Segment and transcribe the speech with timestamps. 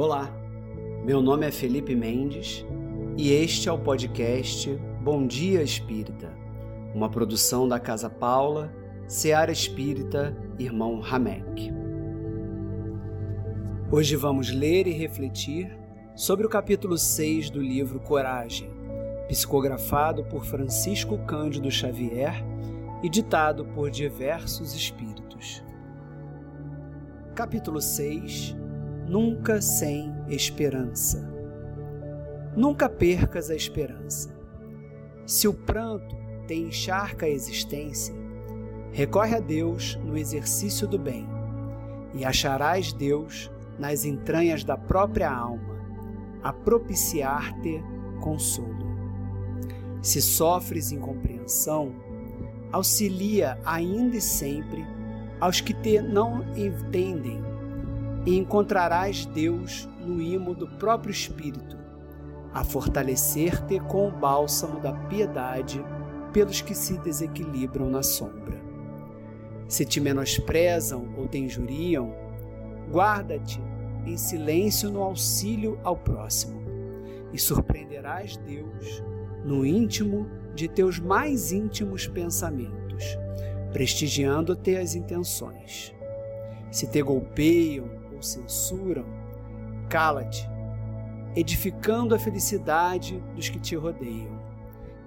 [0.00, 0.34] Olá,
[1.04, 2.64] meu nome é Felipe Mendes
[3.18, 6.32] e este é o podcast Bom Dia Espírita,
[6.94, 8.72] uma produção da Casa Paula,
[9.06, 11.70] Seara Espírita, Irmão Ramek.
[13.92, 15.78] Hoje vamos ler e refletir
[16.16, 18.70] sobre o capítulo 6 do livro Coragem,
[19.28, 22.42] psicografado por Francisco Cândido Xavier
[23.02, 25.62] e ditado por diversos espíritos.
[27.34, 28.69] Capítulo 6
[29.10, 31.28] Nunca sem esperança.
[32.56, 34.32] Nunca percas a esperança.
[35.26, 38.14] Se o pranto te encharca a existência,
[38.92, 41.26] recorre a Deus no exercício do bem,
[42.14, 43.50] e acharás Deus
[43.80, 45.76] nas entranhas da própria alma,
[46.40, 47.82] a propiciar-te
[48.20, 48.86] consolo.
[50.00, 51.92] Se sofres incompreensão,
[52.70, 54.86] auxilia ainda e sempre
[55.40, 57.49] aos que te não entendem
[58.26, 61.78] e encontrarás Deus no imo do próprio Espírito,
[62.52, 65.84] a fortalecer-te com o bálsamo da piedade
[66.32, 68.60] pelos que se desequilibram na sombra.
[69.68, 72.12] Se te menosprezam ou te injuriam,
[72.90, 73.60] guarda-te
[74.04, 76.60] em silêncio no auxílio ao próximo,
[77.32, 79.02] e surpreenderás Deus
[79.44, 83.04] no íntimo de teus mais íntimos pensamentos,
[83.72, 85.94] prestigiando-te as intenções.
[86.70, 89.06] Se te golpeiam ou censuram,
[89.88, 90.46] cala-te,
[91.34, 94.38] edificando a felicidade dos que te rodeiam,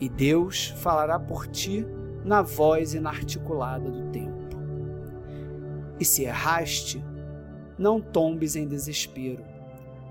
[0.00, 1.86] e Deus falará por ti
[2.24, 4.56] na voz inarticulada do tempo.
[6.00, 7.02] E se erraste,
[7.78, 9.44] não tombes em desespero,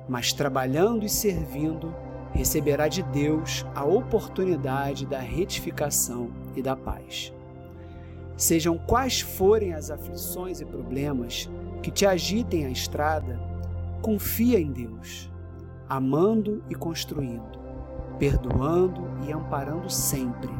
[0.07, 1.93] mas trabalhando e servindo,
[2.31, 7.33] receberá de Deus a oportunidade da retificação e da paz.
[8.38, 11.49] Sejam quais forem as aflições e problemas
[11.82, 13.39] que te agitem a estrada,
[14.02, 15.32] confia em Deus,
[15.87, 17.59] amando e construindo,
[18.20, 20.52] perdoando e amparando sempre,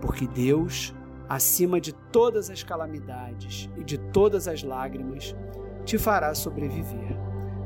[0.00, 0.94] porque Deus,
[1.28, 5.36] acima de todas as calamidades e de todas as lágrimas,
[5.84, 7.16] te fará sobreviver,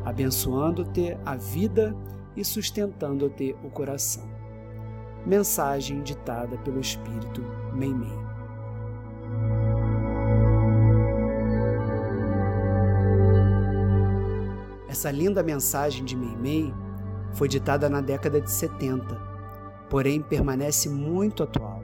[0.04, 1.94] abençoando-te a vida
[2.34, 4.28] e sustentando-te o coração.
[5.24, 8.35] Mensagem ditada pelo Espírito Meimei.
[14.96, 16.72] Essa linda mensagem de Meimei
[17.34, 19.14] foi ditada na década de 70,
[19.90, 21.82] porém permanece muito atual.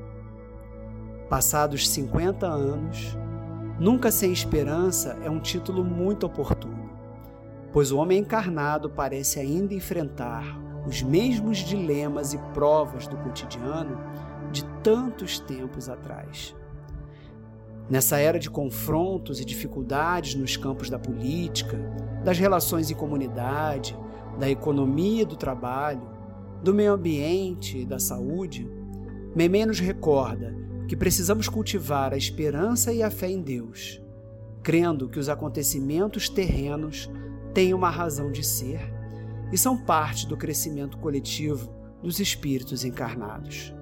[1.29, 3.15] Passados 50 anos,
[3.79, 6.89] Nunca Sem Esperança é um título muito oportuno,
[7.71, 10.45] pois o homem encarnado parece ainda enfrentar
[10.87, 14.01] os mesmos dilemas e provas do cotidiano
[14.51, 16.57] de tantos tempos atrás.
[17.91, 21.79] Nessa era de confrontos e dificuldades nos campos da política,
[22.25, 23.99] das relações em comunidade,
[24.39, 26.03] da economia e do trabalho,
[26.63, 28.69] do meio ambiente e da saúde,
[29.35, 30.55] Memê nos recorda
[30.87, 33.99] que precisamos cultivar a esperança e a fé em Deus,
[34.63, 37.11] crendo que os acontecimentos terrenos
[37.55, 38.93] têm uma razão de ser
[39.51, 41.73] e são parte do crescimento coletivo
[42.03, 43.75] dos espíritos encarnados.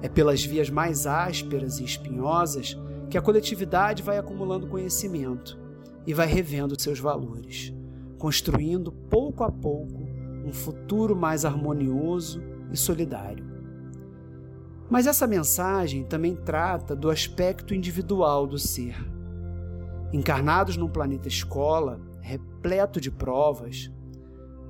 [0.00, 2.78] É pelas vias mais ásperas e espinhosas
[3.08, 5.58] que a coletividade vai acumulando conhecimento
[6.06, 7.72] e vai revendo seus valores,
[8.18, 10.06] construindo pouco a pouco
[10.44, 13.44] um futuro mais harmonioso e solidário.
[14.88, 18.96] Mas essa mensagem também trata do aspecto individual do ser.
[20.12, 23.90] Encarnados num planeta escola, repleto de provas,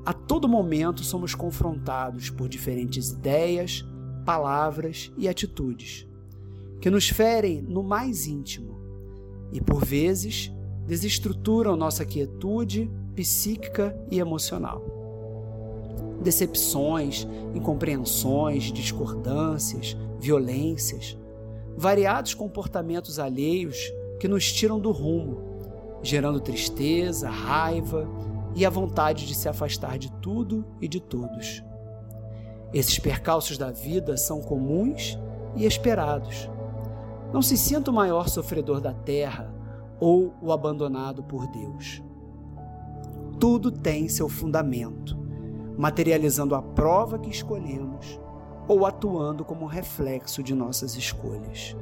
[0.07, 3.85] a todo momento somos confrontados por diferentes ideias,
[4.25, 6.09] palavras e atitudes
[6.81, 8.79] que nos ferem no mais íntimo
[9.53, 10.53] e, por vezes,
[10.87, 14.83] desestruturam nossa quietude psíquica e emocional.
[16.23, 21.17] Decepções, incompreensões, discordâncias, violências,
[21.77, 25.39] variados comportamentos alheios que nos tiram do rumo,
[26.03, 28.09] gerando tristeza, raiva
[28.55, 31.63] e a vontade de se afastar de tudo e de todos.
[32.73, 35.19] Esses percalços da vida são comuns
[35.55, 36.49] e esperados.
[37.33, 39.53] Não se sinta o maior sofredor da terra
[40.01, 42.03] ou o abandonado por Deus.
[43.39, 45.17] Tudo tem seu fundamento,
[45.77, 48.19] materializando a prova que escolhemos
[48.69, 51.77] ou atuando como reflexo de nossas escolhas.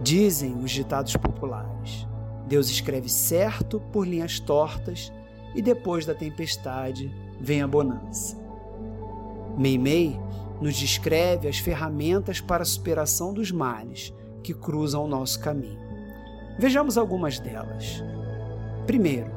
[0.00, 2.06] Dizem os ditados populares:
[2.46, 5.12] Deus escreve certo por linhas tortas
[5.54, 8.40] e depois da tempestade vem a bonança.
[9.56, 10.18] Meimei
[10.62, 15.80] nos descreve as ferramentas para a superação dos males que cruzam o nosso caminho.
[16.58, 18.02] Vejamos algumas delas.
[18.86, 19.30] Primeiro,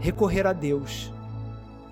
[0.00, 1.12] recorrer a Deus,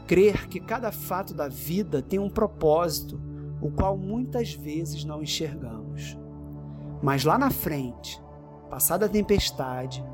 [0.07, 3.21] Crer que cada fato da vida tem um propósito,
[3.61, 6.19] o qual muitas vezes não enxergamos.
[7.03, 8.21] Mas lá na frente,
[8.69, 10.05] passada a tempestade,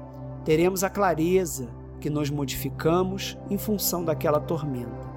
[0.44, 1.68] teremos a clareza
[2.00, 5.08] que nos modificamos em função daquela tormenta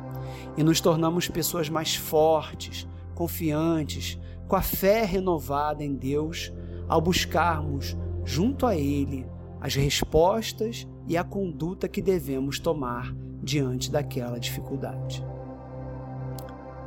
[0.57, 2.88] e nos tornamos pessoas mais fortes,
[3.22, 6.52] confiantes, com a fé renovada em Deus,
[6.88, 7.96] ao buscarmos
[8.26, 9.28] junto a Ele
[9.60, 13.14] as respostas e a conduta que devemos tomar
[13.44, 15.24] diante daquela dificuldade.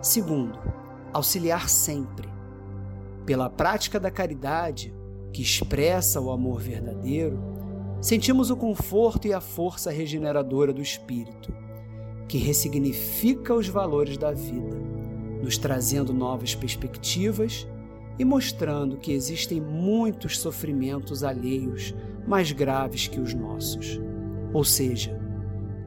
[0.03, 0.59] Segundo,
[1.13, 2.29] auxiliar sempre.
[3.25, 4.93] Pela prática da caridade,
[5.33, 7.39] que expressa o amor verdadeiro,
[8.01, 11.55] sentimos o conforto e a força regeneradora do espírito,
[12.27, 14.84] que ressignifica os valores da vida,
[15.45, 17.69] nos trazendo novas perspectivas
[18.19, 21.95] e mostrando que existem muitos sofrimentos alheios
[22.27, 24.01] mais graves que os nossos.
[24.53, 25.21] Ou seja,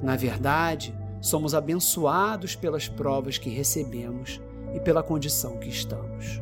[0.01, 4.39] na verdade, somos abençoados pelas provas que recebemos
[4.75, 6.39] e pela condição que estamos.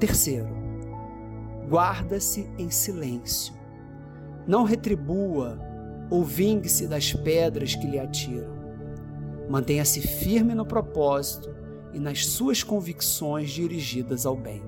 [0.00, 0.48] Terceiro,
[1.68, 3.52] guarda-se em silêncio.
[4.46, 5.58] Não retribua
[6.10, 8.54] ou vingue-se das pedras que lhe atiram.
[9.50, 11.63] Mantenha-se firme no propósito
[11.94, 14.62] e nas suas convicções dirigidas ao bem.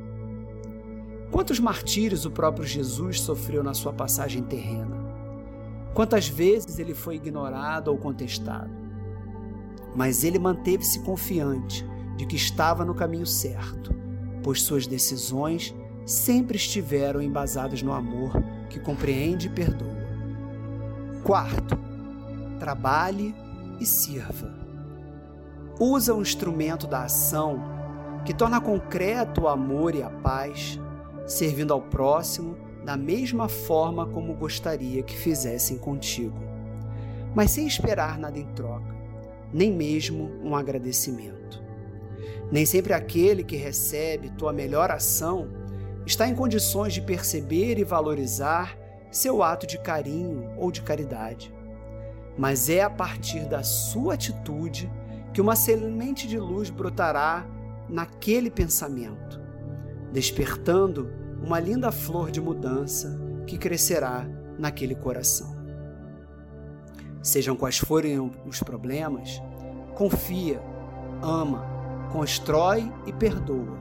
[1.31, 4.97] Quantos martírios o próprio Jesus sofreu na sua passagem terrena?
[5.93, 8.71] Quantas vezes ele foi ignorado ou contestado?
[9.95, 11.85] Mas ele manteve-se confiante
[12.17, 13.95] de que estava no caminho certo,
[14.43, 15.75] pois suas decisões
[16.05, 18.33] sempre estiveram embasadas no amor
[18.71, 19.97] que compreende e perdoa.
[21.25, 21.77] Quarto,
[22.61, 23.35] trabalhe
[23.81, 24.66] e sirva.
[25.79, 27.63] Usa o instrumento da ação
[28.25, 30.81] que torna concreto o amor e a paz,
[31.27, 36.39] servindo ao próximo da mesma forma como gostaria que fizessem contigo,
[37.35, 38.95] mas sem esperar nada em troca,
[39.53, 41.63] nem mesmo um agradecimento.
[42.51, 45.49] Nem sempre aquele que recebe tua melhor ação
[46.07, 48.79] está em condições de perceber e valorizar
[49.11, 51.53] seu ato de carinho ou de caridade.
[52.39, 54.91] Mas é a partir da sua atitude
[55.37, 57.47] que uma semente de luz brotará
[57.91, 59.39] naquele pensamento,
[60.11, 61.13] despertando
[61.43, 64.27] uma linda flor de mudança que crescerá
[64.59, 65.55] naquele coração.
[67.23, 69.43] Sejam quais forem os problemas,
[69.95, 70.59] confia,
[71.21, 71.67] ama,
[72.11, 73.77] constrói e perdoa.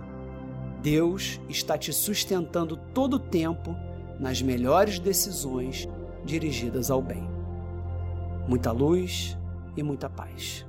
[0.81, 3.73] Deus está te sustentando todo o tempo
[4.19, 5.87] nas melhores decisões
[6.25, 7.25] dirigidas ao bem.
[8.45, 9.37] Muita luz
[9.77, 10.65] e muita paz.